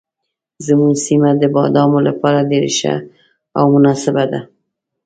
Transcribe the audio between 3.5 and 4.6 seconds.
او مناسبه ده.